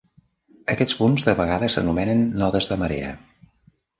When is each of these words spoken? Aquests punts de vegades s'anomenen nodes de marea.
Aquests 0.73 0.95
punts 1.01 1.25
de 1.27 1.35
vegades 1.41 1.77
s'anomenen 1.77 2.25
nodes 2.45 2.69
de 2.71 2.79
marea. 2.85 3.15